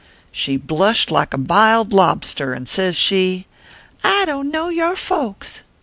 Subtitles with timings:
[0.31, 3.45] She blushed like a biled lob ster, and sez she:
[4.03, 5.61] I don t know your folks.